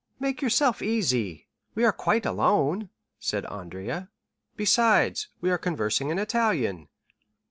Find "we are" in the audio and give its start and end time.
1.75-1.91, 5.41-5.59